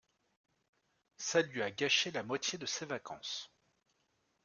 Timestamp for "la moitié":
2.09-2.57